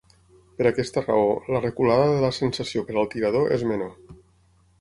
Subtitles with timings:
[0.59, 3.97] Per aquesta raó, la reculada de la sensació per al tirador és menor.